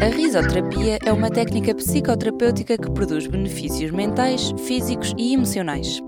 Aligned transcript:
A 0.00 0.06
risoterapia 0.06 0.98
é 1.04 1.12
uma 1.12 1.30
técnica 1.30 1.74
psicoterapêutica 1.74 2.78
que 2.78 2.90
produz 2.90 3.26
benefícios 3.26 3.90
mentais, 3.90 4.50
físicos 4.66 5.12
e 5.18 5.34
emocionais. 5.34 6.00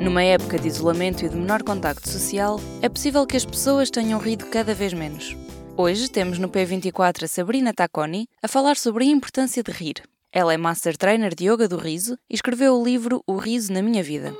Numa 0.00 0.22
época 0.22 0.58
de 0.58 0.66
isolamento 0.66 1.24
e 1.24 1.28
de 1.28 1.36
menor 1.36 1.62
contacto 1.62 2.08
social, 2.08 2.58
é 2.80 2.88
possível 2.88 3.26
que 3.26 3.36
as 3.36 3.44
pessoas 3.44 3.90
tenham 3.90 4.18
rido 4.18 4.46
cada 4.46 4.74
vez 4.74 4.92
menos. 4.92 5.36
Hoje 5.76 6.08
temos 6.08 6.38
no 6.38 6.48
P24 6.48 7.24
a 7.24 7.28
Sabrina 7.28 7.74
Tacconi 7.74 8.28
a 8.42 8.48
falar 8.48 8.76
sobre 8.76 9.04
a 9.04 9.08
importância 9.08 9.62
de 9.62 9.72
rir. 9.72 10.02
Ela 10.32 10.54
é 10.54 10.56
Master 10.56 10.96
Trainer 10.96 11.34
de 11.34 11.48
Yoga 11.48 11.68
do 11.68 11.76
Riso 11.76 12.18
e 12.30 12.34
escreveu 12.34 12.74
o 12.74 12.84
livro 12.84 13.22
O 13.26 13.36
Riso 13.36 13.72
na 13.72 13.82
Minha 13.82 14.02
Vida. 14.02 14.34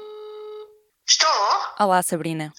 Estou? 1.06 1.28
Olá, 1.78 2.02
Sabrina. 2.02 2.52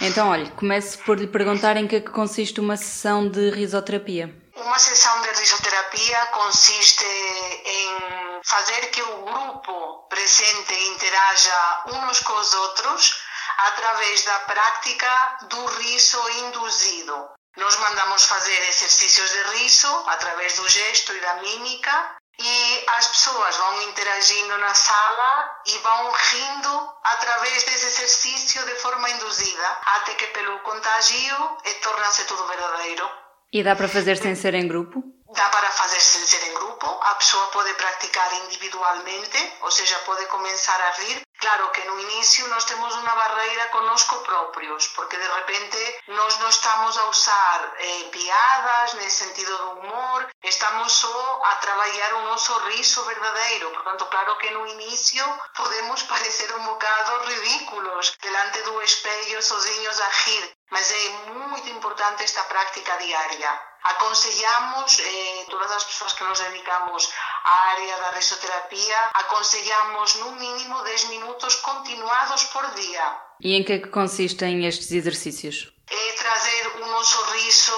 Então, 0.00 0.28
olha, 0.28 0.50
começo 0.52 0.98
por 1.00 1.18
lhe 1.18 1.26
perguntar 1.26 1.76
em 1.76 1.86
que 1.86 1.96
é 1.96 2.00
que 2.00 2.10
consiste 2.10 2.60
uma 2.60 2.76
sessão 2.76 3.28
de 3.28 3.50
risoterapia. 3.50 4.34
Uma 4.56 4.78
sessão 4.78 5.20
de 5.22 5.28
risoterapia 5.28 6.26
consiste 6.26 7.04
em 7.04 8.40
fazer 8.44 8.90
que 8.90 9.02
o 9.02 9.24
grupo 9.24 10.06
presente 10.08 10.74
interaja 10.90 11.82
uns 11.86 12.20
com 12.20 12.32
os 12.32 12.54
outros 12.54 13.22
através 13.58 14.24
da 14.24 14.38
prática 14.40 15.36
do 15.48 15.66
riso 15.66 16.18
induzido. 16.46 17.28
Nós 17.56 17.76
mandamos 17.76 18.24
fazer 18.24 18.68
exercícios 18.68 19.30
de 19.30 19.42
riso 19.58 19.88
através 20.06 20.54
do 20.54 20.68
gesto 20.68 21.12
e 21.12 21.20
da 21.20 21.34
mímica 21.34 22.17
e 22.40 22.84
as 22.96 23.08
pessoas 23.08 23.56
vão 23.56 23.82
interagindo 23.82 24.58
na 24.58 24.74
sala 24.74 25.60
e 25.66 25.78
vão 25.78 26.12
rindo 26.12 26.90
através 27.04 27.64
desse 27.64 27.86
exercício 27.86 28.64
de 28.64 28.74
forma 28.76 29.10
induzida, 29.10 29.66
até 29.96 30.14
que 30.14 30.26
pelo 30.28 30.58
contagio 30.60 31.56
torna-se 31.82 32.24
tudo 32.26 32.46
verdadeiro. 32.46 33.08
E 33.52 33.62
dá 33.62 33.74
para 33.74 33.88
fazer 33.88 34.16
sem 34.16 34.34
ser 34.34 34.54
em 34.54 34.68
grupo? 34.68 35.02
dá 35.30 35.48
para 35.50 35.70
fazer 35.70 36.00
sem 36.00 36.26
ser 36.26 36.42
em 36.48 36.54
grupo, 36.54 36.86
a 36.86 37.14
pessoa 37.16 37.46
pode 37.48 37.74
praticar 37.74 38.32
individualmente, 38.44 39.56
ou 39.60 39.70
seja, 39.70 39.98
pode 40.00 40.24
começar 40.26 40.80
a 40.80 40.90
rir. 40.92 41.22
Claro 41.38 41.70
que 41.70 41.84
no 41.84 42.00
início 42.00 42.48
nós 42.48 42.64
temos 42.64 42.94
uma 42.94 43.14
barreira 43.14 43.66
conosco 43.66 44.16
próprios, 44.22 44.88
porque 44.88 45.16
de 45.16 45.28
repente 45.28 46.02
nós 46.08 46.38
não 46.38 46.48
estamos 46.48 46.96
a 46.96 47.04
usar 47.04 47.74
eh, 47.78 48.08
piadas, 48.10 48.94
nem 48.94 49.08
sentido 49.08 49.56
do 49.56 49.70
humor, 49.80 50.28
estamos 50.42 50.92
só 50.92 51.42
a 51.44 51.56
trabalhar 51.56 52.14
um 52.14 52.38
sorriso 52.38 53.04
verdadeiro. 53.04 53.70
Portanto, 53.70 54.06
claro 54.06 54.36
que 54.38 54.50
no 54.50 54.66
início 54.66 55.24
podemos 55.54 56.02
parecer 56.14 56.52
um 56.56 56.64
bocado 56.64 57.24
ridículos, 57.26 58.16
delante 58.20 58.62
do 58.62 58.82
espelho, 58.82 59.42
sozinhos 59.42 60.00
a 60.00 60.08
rir. 60.08 60.57
Mas 60.70 60.90
é 60.90 61.08
muito 61.32 61.68
importante 61.70 62.22
esta 62.22 62.42
prática 62.44 62.96
diária. 62.96 63.60
Aconselhamos, 63.84 64.98
eh, 64.98 65.46
todas 65.48 65.70
as 65.70 65.84
pessoas 65.84 66.12
que 66.12 66.24
nos 66.24 66.40
dedicamos 66.40 67.10
à 67.44 67.54
área 67.70 67.96
da 67.98 68.10
risoterapia, 68.10 68.98
aconselhamos 69.14 70.14
no 70.16 70.32
mínimo 70.32 70.82
10 70.82 71.04
minutos 71.04 71.54
continuados 71.56 72.44
por 72.44 72.68
dia. 72.74 73.16
E 73.40 73.54
em 73.54 73.64
que 73.64 73.74
é 73.74 73.78
que 73.78 73.88
consistem 73.88 74.66
estes 74.66 74.90
exercícios? 74.90 75.72
É 75.90 76.12
trazer 76.12 76.82
o 76.82 76.86
nosso 76.86 77.22
riso 77.30 77.72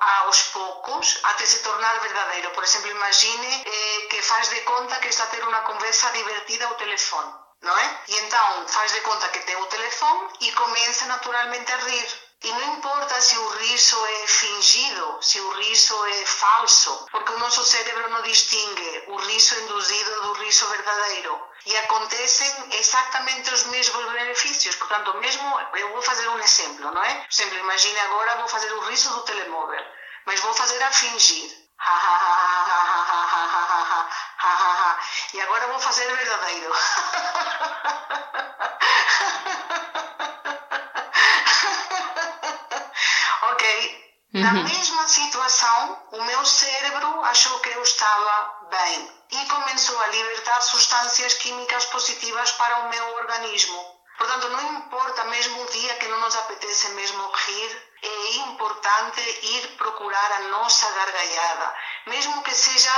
aos 0.00 0.42
poucos 0.52 1.18
até 1.24 1.44
se 1.46 1.62
tornar 1.62 1.98
verdadeiro. 2.00 2.50
Por 2.50 2.62
exemplo, 2.62 2.90
imagine 2.90 3.64
eh, 3.66 4.06
que 4.10 4.22
faz 4.22 4.50
de 4.50 4.60
conta 4.60 4.96
que 4.96 5.08
está 5.08 5.24
a 5.24 5.28
ter 5.28 5.42
uma 5.42 5.62
conversa 5.62 6.10
divertida 6.10 6.66
ao 6.66 6.74
telefone, 6.74 7.32
não 7.62 7.76
é? 7.76 8.00
E 8.08 8.16
então 8.20 8.68
faz 8.68 8.92
de 8.92 9.00
conta 9.00 9.28
que 9.28 9.40
tem 9.40 9.56
o 9.56 9.66
telefone 9.66 10.30
e 10.40 10.52
começa 10.52 11.06
naturalmente 11.06 11.72
a 11.72 11.76
rir. 11.76 12.30
E 12.42 12.50
não 12.52 12.74
importa 12.76 13.20
se 13.20 13.36
o 13.36 13.48
riso 13.48 14.06
é 14.06 14.26
fingido, 14.26 15.18
se 15.20 15.38
o 15.38 15.50
riso 15.50 16.06
é 16.06 16.24
falso, 16.24 17.06
porque 17.10 17.32
o 17.32 17.38
nosso 17.38 17.62
cérebro 17.64 18.08
não 18.08 18.22
distingue 18.22 19.04
o 19.08 19.16
riso 19.16 19.60
induzido 19.60 20.22
do 20.22 20.32
riso 20.34 20.66
verdadeiro. 20.68 21.38
E 21.66 21.76
acontecem 21.76 22.50
exatamente 22.72 23.52
os 23.52 23.64
mesmos 23.64 24.10
benefícios. 24.12 24.74
Portanto, 24.76 25.12
mesmo, 25.18 25.60
eu 25.74 25.90
vou 25.90 26.00
fazer 26.00 26.28
um 26.28 26.38
exemplo, 26.38 26.90
não 26.90 27.04
é? 27.04 27.14
Por 27.14 27.30
exemplo, 27.30 27.58
imagine 27.58 27.98
agora 28.00 28.36
vou 28.36 28.48
fazer 28.48 28.72
o 28.72 28.80
riso 28.88 29.10
do 29.10 29.20
telemóvel, 29.20 29.84
mas 30.24 30.40
vou 30.40 30.54
fazer 30.54 30.82
a 30.82 30.90
fingir. 30.90 31.69
E 35.32 35.40
agora 35.40 35.66
vou 35.68 35.78
fazer 35.78 36.06
verdadeiro. 36.14 36.72
Na 44.32 44.52
uhum. 44.52 44.62
mesma 44.62 45.08
situação, 45.08 46.06
o 46.12 46.22
meu 46.22 46.46
cérebro 46.46 47.20
achou 47.24 47.58
que 47.58 47.68
eu 47.70 47.82
estava 47.82 48.68
bem 48.70 49.12
e 49.32 49.46
começou 49.46 50.00
a 50.00 50.06
libertar 50.06 50.60
substâncias 50.60 51.34
químicas 51.34 51.84
positivas 51.86 52.52
para 52.52 52.78
o 52.78 52.88
meu 52.90 53.14
organismo. 53.16 54.00
Portanto, 54.16 54.48
não 54.48 54.72
importa 54.74 55.24
mesmo 55.24 55.60
o 55.60 55.70
dia 55.72 55.94
que 55.96 56.06
não 56.06 56.20
nos 56.20 56.36
apetece 56.36 56.90
mesmo 56.90 57.28
rir, 57.28 57.89
é 58.30 58.36
importante 58.48 59.20
ir 59.20 59.76
procurar 59.76 60.32
a 60.32 60.40
nossa 60.48 60.90
gargalhada, 60.92 61.74
mesmo 62.06 62.42
que 62.42 62.54
seja 62.54 62.92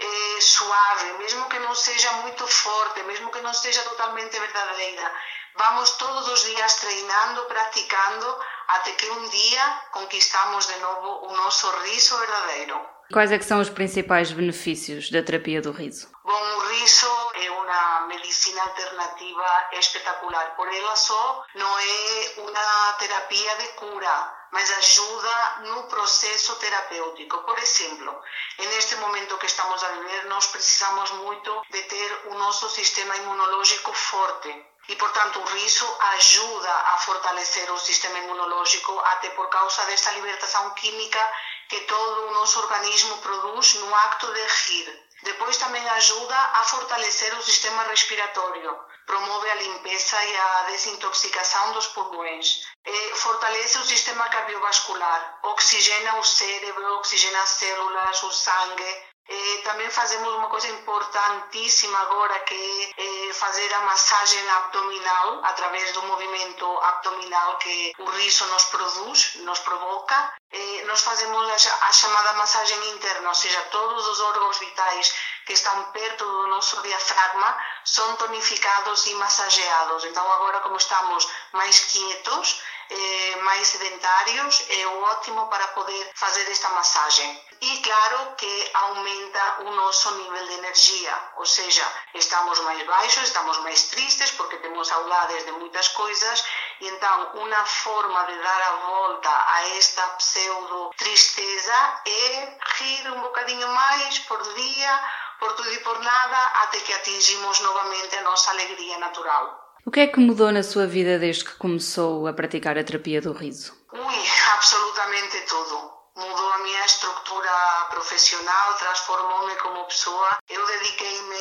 eh, 0.00 0.40
suave, 0.40 1.12
mesmo 1.14 1.48
que 1.48 1.58
não 1.58 1.74
seja 1.74 2.12
muito 2.22 2.46
forte, 2.46 3.02
mesmo 3.02 3.30
que 3.30 3.40
não 3.40 3.52
seja 3.52 3.82
totalmente 3.82 4.38
verdadeira. 4.38 5.12
Vamos 5.56 5.90
todos 5.92 6.28
os 6.28 6.44
dias 6.44 6.74
treinando, 6.74 7.46
praticando 7.46 8.38
até 8.68 8.92
que 8.92 9.10
um 9.10 9.28
dia 9.28 9.80
conquistamos 9.92 10.66
de 10.66 10.76
novo 10.80 11.26
o 11.26 11.36
nosso 11.36 11.70
riso 11.80 12.18
verdadeiro. 12.18 12.96
Quais 13.12 13.30
é 13.30 13.38
que 13.38 13.44
são 13.44 13.60
os 13.60 13.70
principais 13.70 14.32
benefícios 14.32 15.10
da 15.10 15.22
terapia 15.22 15.62
do 15.62 15.70
riso? 15.70 16.10
Bom, 16.24 16.56
o 16.56 16.60
riso 16.72 17.30
é 17.34 17.50
uma 17.50 18.06
medicina 18.08 18.62
alternativa 18.62 19.68
espetacular. 19.72 20.56
Por 20.56 20.66
ela 20.66 20.96
só 20.96 21.44
não 21.54 21.78
é 21.78 22.34
uma 22.38 22.92
terapia 22.98 23.56
de 23.56 23.68
cura, 23.74 24.35
mas 24.52 24.70
ajuda 24.70 25.56
no 25.64 25.84
processo 25.84 26.56
terapêutico. 26.56 27.38
Por 27.42 27.58
exemplo, 27.58 28.22
neste 28.58 28.96
momento 28.96 29.38
que 29.38 29.46
estamos 29.46 29.82
a 29.82 29.88
viver, 29.88 30.26
nós 30.26 30.46
precisamos 30.48 31.10
muito 31.12 31.62
de 31.70 31.82
ter 31.84 32.22
o 32.26 32.34
nosso 32.34 32.68
sistema 32.70 33.16
imunológico 33.16 33.92
forte. 33.92 34.66
E, 34.88 34.94
portanto, 34.94 35.40
o 35.40 35.44
riso 35.44 35.96
ajuda 36.14 36.72
a 36.72 36.98
fortalecer 36.98 37.70
o 37.72 37.78
sistema 37.78 38.18
imunológico, 38.20 38.96
até 39.00 39.30
por 39.30 39.48
causa 39.48 39.84
desta 39.86 40.12
libertação 40.12 40.70
química 40.74 41.32
que 41.68 41.80
todo 41.80 42.28
o 42.28 42.34
nosso 42.34 42.60
organismo 42.60 43.18
produz 43.18 43.74
no 43.74 43.94
acto 43.94 44.32
de 44.32 44.40
rir. 44.40 45.06
Depois 45.22 45.56
também 45.56 45.88
ajuda 45.88 46.36
a 46.36 46.62
fortalecer 46.64 47.36
o 47.36 47.42
sistema 47.42 47.82
respiratório, 47.84 48.78
promove 49.06 49.50
a 49.50 49.54
limpeza 49.54 50.24
e 50.24 50.36
a 50.36 50.62
desintoxicação 50.64 51.72
dos 51.72 51.86
pulmões, 51.88 52.65
fortalece 53.14 53.78
o 53.78 53.84
sistema 53.84 54.28
cardiovascular, 54.28 55.38
oxigena 55.42 56.16
o 56.16 56.24
cérebro, 56.24 56.96
oxigena 56.98 57.42
as 57.42 57.50
células, 57.50 58.22
o 58.22 58.30
sangue, 58.30 59.02
eh, 59.28 59.60
também 59.64 59.90
fazemos 59.90 60.32
uma 60.34 60.48
coisa 60.48 60.68
importantíssima 60.68 61.98
agora 61.98 62.38
que 62.40 62.94
é 62.96 63.32
fazer 63.32 63.74
a 63.74 63.80
massagem 63.80 64.48
abdominal 64.50 65.40
através 65.42 65.90
do 65.92 66.02
movimento 66.04 66.64
abdominal 66.78 67.58
que 67.58 67.92
o 67.98 68.04
riso 68.04 68.46
nos 68.46 68.64
produz, 68.66 69.34
nos 69.36 69.58
provoca. 69.60 70.32
Eh, 70.52 70.84
nós 70.86 71.00
fazemos 71.00 71.66
a 71.66 71.92
chamada 71.92 72.34
massagem 72.34 72.78
interna, 72.90 73.28
ou 73.28 73.34
seja, 73.34 73.60
todos 73.72 74.06
os 74.06 74.20
órgãos 74.20 74.58
vitais 74.58 75.12
que 75.44 75.54
estão 75.54 75.90
perto 75.90 76.24
do 76.24 76.46
nosso 76.46 76.80
diafragma 76.82 77.56
são 77.84 78.14
tonificados 78.16 79.06
e 79.06 79.14
massageados. 79.14 80.04
Então 80.04 80.32
agora 80.34 80.60
como 80.60 80.76
estamos 80.76 81.28
mais 81.52 81.80
quietos, 81.80 82.62
eh, 82.90 83.36
mais 83.42 83.66
sedentários, 83.68 84.64
é 84.68 84.86
ótimo 84.86 85.46
para 85.48 85.68
poder 85.68 86.10
fazer 86.14 86.50
esta 86.50 86.68
massagem. 86.70 87.46
E 87.60 87.78
claro 87.78 88.34
que 88.36 88.70
aumenta 88.74 89.62
o 89.62 89.70
nosso 89.70 90.10
nível 90.16 90.46
de 90.46 90.52
energia, 90.54 91.30
ou 91.36 91.46
seja, 91.46 91.84
estamos 92.12 92.60
mais 92.60 92.82
baixos, 92.86 93.24
estamos 93.24 93.58
mais 93.60 93.84
tristes 93.84 94.30
porque 94.32 94.58
temos 94.58 94.86
saudades 94.86 95.44
de 95.46 95.52
muitas 95.52 95.88
coisas 95.88 96.44
e 96.80 96.88
então 96.88 97.30
uma 97.34 97.64
forma 97.64 98.26
de 98.26 98.38
dar 98.42 98.62
a 98.62 98.72
volta 98.86 99.30
a 99.30 99.68
esta 99.76 100.02
pseudo 100.18 100.90
tristeza 100.98 102.02
é 102.06 102.58
rir 102.78 103.10
um 103.12 103.20
bocadinho 103.22 103.68
mais 103.68 104.18
por 104.20 104.42
dia, 104.54 105.04
por 105.38 105.54
tudo 105.54 105.72
e 105.72 105.78
por 105.80 105.98
nada, 105.98 106.46
até 106.62 106.80
que 106.80 106.92
atingimos 106.92 107.60
novamente 107.60 108.16
a 108.16 108.22
nossa 108.22 108.50
alegria 108.50 108.98
natural. 108.98 109.65
O 109.86 109.90
que 109.92 110.00
é 110.00 110.06
que 110.08 110.18
mudou 110.18 110.50
na 110.50 110.64
sua 110.64 110.84
vida 110.84 111.16
desde 111.16 111.44
que 111.44 111.54
começou 111.54 112.26
a 112.26 112.32
praticar 112.32 112.76
a 112.76 112.82
terapia 112.82 113.20
do 113.20 113.32
riso? 113.32 113.72
Ui, 113.92 114.18
absolutamente 114.52 115.40
tudo. 115.42 115.92
Mudou 116.16 116.52
a 116.54 116.58
minha 116.58 116.84
estrutura 116.84 117.86
profissional, 117.90 118.74
transformou-me 118.74 119.54
como 119.56 119.84
pessoa. 119.84 120.38
Eu 120.48 120.66
dediquei-me 120.66 121.36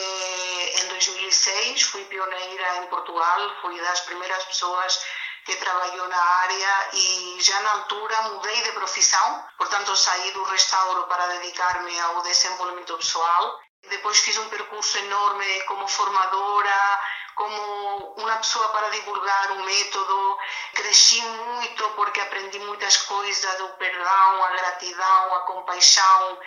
em 0.80 0.88
2006, 0.90 1.82
fui 1.82 2.06
pioneira 2.06 2.84
em 2.84 2.86
Portugal, 2.86 3.40
fui 3.62 3.82
das 3.82 4.02
primeiras 4.02 4.46
pessoas 4.46 5.04
que 5.44 5.56
trabalhou 5.56 6.08
na 6.08 6.24
área 6.44 6.90
e 6.94 7.38
já 7.40 7.60
na 7.62 7.72
altura 7.72 8.22
mudei 8.30 8.62
de 8.62 8.74
profissão, 8.74 9.44
portanto 9.58 9.96
saí 9.96 10.32
do 10.34 10.44
restauro 10.44 11.08
para 11.08 11.26
dedicar-me 11.40 12.00
ao 12.00 12.22
desenvolvimento 12.22 12.96
pessoal. 12.96 13.60
Depois 13.90 14.20
fiz 14.20 14.38
um 14.38 14.50
percurso 14.50 14.98
enorme 15.00 15.62
como 15.62 15.88
formadora, 15.88 17.00
como 17.36 18.14
uma 18.18 18.38
pessoa 18.38 18.68
para 18.70 18.90
divulgar 18.90 19.52
o 19.52 19.64
método. 19.64 20.38
Cresci 20.74 21.22
muito 21.22 21.90
porque 21.92 22.22
aprendi 22.22 22.60
muitas 22.60 22.98
coisas 22.98 23.58
do 23.58 23.70
perdão, 23.70 24.44
a 24.44 24.50
gratidão, 24.52 25.36
a 25.36 25.40
compaixão, 25.42 26.40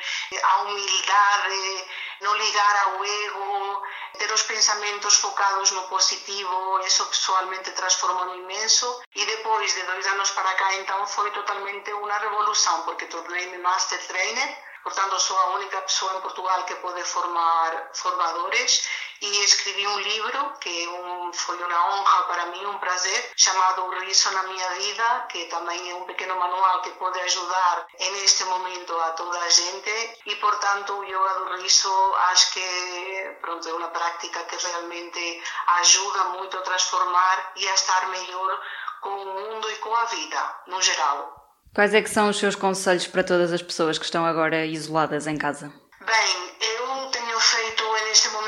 a 0.42 0.62
humildade, 0.62 1.90
não 2.20 2.34
ligar 2.36 2.76
ao 2.86 3.04
ego, 3.04 3.82
ter 4.18 4.32
os 4.32 4.42
pensamentos 4.42 5.14
focados 5.16 5.70
no 5.70 5.82
positivo. 5.88 6.80
Isso 6.80 7.06
pessoalmente 7.06 7.70
transformou 7.72 8.34
imenso. 8.34 9.02
E 9.14 9.24
depois 9.24 9.74
de 9.74 9.82
dois 9.82 10.06
anos 10.06 10.30
para 10.30 10.54
cá, 10.54 10.74
então, 10.74 11.06
foi 11.06 11.30
totalmente 11.32 11.92
uma 11.92 12.18
revolução, 12.18 12.82
porque 12.82 13.06
tornei-me 13.06 13.58
Master 13.58 14.06
Trainer 14.06 14.68
Portanto, 14.88 15.20
sou 15.20 15.36
a 15.36 15.50
única 15.56 15.82
pessoa 15.82 16.16
em 16.16 16.20
Portugal 16.22 16.64
que 16.64 16.74
pode 16.76 17.02
formar 17.04 17.90
formadores 17.92 18.88
e 19.20 19.44
escrevi 19.44 19.86
um 19.86 19.98
livro 20.00 20.52
que 20.60 20.88
um, 20.88 21.32
foi 21.32 21.56
uma 21.62 21.88
honra 21.88 22.22
para 22.24 22.46
mim, 22.46 22.66
um 22.66 22.78
prazer, 22.78 23.32
chamado 23.36 23.84
O 23.84 24.00
Riso 24.00 24.30
na 24.32 24.42
Minha 24.44 24.68
Vida, 24.74 25.26
que 25.28 25.46
também 25.46 25.90
é 25.90 25.94
um 25.94 26.04
pequeno 26.04 26.36
manual 26.36 26.82
que 26.82 26.90
pode 26.90 27.18
ajudar 27.20 27.86
neste 27.98 28.44
momento 28.44 28.96
a 29.00 29.10
toda 29.10 29.38
a 29.38 29.48
gente 29.48 30.20
e, 30.26 30.36
portanto, 30.36 30.94
o 30.94 31.04
Yoga 31.04 31.34
do 31.40 31.62
Riso 31.62 32.14
acho 32.30 32.52
que 32.52 33.36
pronto, 33.40 33.68
é 33.68 33.72
uma 33.74 33.88
prática 33.88 34.44
que 34.44 34.66
realmente 34.66 35.42
ajuda 35.80 36.24
muito 36.24 36.56
a 36.56 36.62
transformar 36.62 37.52
e 37.56 37.68
a 37.68 37.74
estar 37.74 38.08
melhor 38.08 38.60
com 39.00 39.10
o 39.10 39.24
mundo 39.26 39.70
e 39.70 39.76
com 39.76 39.94
a 39.94 40.04
vida, 40.04 40.54
no 40.66 40.80
geral. 40.82 41.38
Quais 41.74 41.94
é 41.94 42.02
que 42.02 42.10
são 42.10 42.28
os 42.28 42.38
seus 42.38 42.56
conselhos 42.56 43.06
para 43.06 43.22
todas 43.22 43.52
as 43.52 43.62
pessoas 43.62 43.98
que 43.98 44.04
estão 44.04 44.24
agora 44.24 44.64
isoladas 44.64 45.26
em 45.26 45.36
casa? 45.36 45.72
Bem, 46.00 46.56
eu 46.60 47.10
tenho 47.10 47.38
feito 47.38 47.84
neste 48.06 48.28
momento 48.30 48.47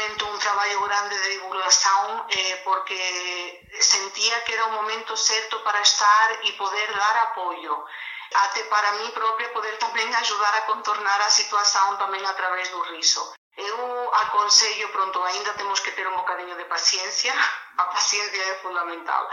trabalho 0.51 0.81
grande 0.81 1.17
de 1.17 1.31
divulgação 1.31 2.27
eh, 2.29 2.57
porque 2.65 3.69
sentia 3.81 4.41
que 4.41 4.53
era 4.53 4.67
o 4.67 4.73
momento 4.73 5.17
certo 5.17 5.61
para 5.61 5.81
estar 5.81 6.45
e 6.45 6.53
poder 6.53 6.93
dar 6.93 7.17
apoio. 7.23 7.85
Até 8.35 8.63
para 8.65 8.93
mim 8.93 9.11
própria 9.13 9.49
poder 9.51 9.79
também 9.79 10.13
ajudar 10.15 10.55
a 10.55 10.63
contornar 10.63 11.21
a 11.21 11.31
situação 11.31 11.97
também 11.99 12.25
através 12.27 12.69
do 12.71 12.81
riso. 12.93 13.33
Eu 13.57 14.15
aconselho, 14.15 14.89
pronto, 14.91 15.23
ainda 15.23 15.53
temos 15.55 15.81
que 15.81 15.93
ter 15.93 16.07
um 16.09 16.17
bocadinho 16.17 16.57
de 16.57 16.65
paciência, 16.65 17.33
a 17.79 17.85
paciência 17.85 18.43
é 18.43 18.55
fundamental 18.57 19.31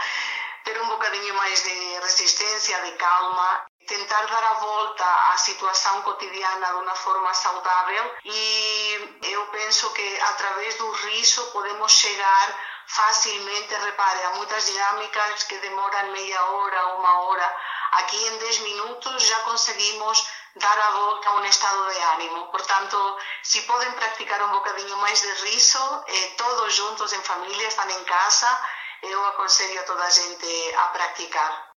ter 0.64 0.80
um 0.82 0.88
bocadinho 0.88 1.34
mais 1.34 1.62
de 1.62 1.98
resistência, 2.00 2.78
de 2.82 2.92
calma, 2.92 3.64
tentar 3.88 4.26
dar 4.26 4.44
a 4.44 4.54
volta 4.54 5.32
à 5.32 5.36
situação 5.38 6.02
cotidiana 6.02 6.66
de 6.66 6.74
uma 6.74 6.94
forma 6.94 7.32
saudável 7.32 8.14
e 8.24 9.18
eu 9.22 9.46
penso 9.46 9.90
que 9.94 10.20
através 10.20 10.76
do 10.76 10.90
riso 10.90 11.50
podemos 11.52 11.90
chegar 11.90 12.54
facilmente, 12.86 13.74
repare, 13.74 14.24
há 14.24 14.30
muitas 14.30 14.66
dinâmicas 14.66 15.44
que 15.44 15.58
demoram 15.58 16.12
meia 16.12 16.42
hora, 16.42 16.86
uma 16.96 17.20
hora. 17.20 17.56
Aqui 17.92 18.16
em 18.16 18.38
10 18.38 18.58
minutos 18.60 19.22
já 19.22 19.40
conseguimos 19.40 20.26
dar 20.56 20.78
a 20.78 20.90
volta 20.90 21.28
a 21.28 21.34
um 21.34 21.44
estado 21.44 21.90
de 21.90 21.98
ânimo. 22.14 22.46
Portanto, 22.50 23.18
se 23.42 23.62
podem 23.62 23.92
praticar 23.92 24.42
um 24.42 24.52
bocadinho 24.52 24.96
mais 24.98 25.20
de 25.20 25.32
riso, 25.44 26.04
eh, 26.06 26.34
todos 26.36 26.74
juntos 26.74 27.12
em 27.12 27.22
família, 27.22 27.68
estão 27.68 27.88
em 27.88 28.04
casa, 28.04 28.66
eu 29.02 29.24
aconselho 29.26 29.80
a 29.80 29.84
toda 29.84 30.04
a 30.04 30.10
gente 30.10 30.74
a 30.76 30.88
praticar. 30.88 31.67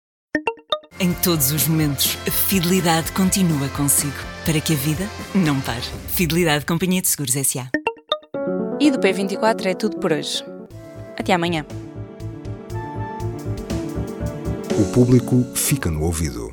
Em 1.01 1.13
todos 1.13 1.51
os 1.51 1.67
momentos, 1.67 2.15
a 2.27 2.29
fidelidade 2.29 3.11
continua 3.13 3.67
consigo, 3.69 4.13
para 4.45 4.61
que 4.61 4.73
a 4.73 4.75
vida 4.75 5.09
não 5.33 5.59
pare. 5.59 5.81
Fidelidade 6.09 6.63
Companhia 6.63 7.01
de 7.01 7.07
Seguros 7.07 7.35
S.A. 7.35 7.71
E 8.79 8.91
do 8.91 8.99
P24 8.99 9.65
é 9.65 9.73
tudo 9.73 9.97
por 9.97 10.11
hoje. 10.11 10.43
Até 11.17 11.33
amanhã. 11.33 11.65
O 14.79 14.91
público 14.93 15.43
fica 15.55 15.89
no 15.89 16.03
ouvido. 16.03 16.50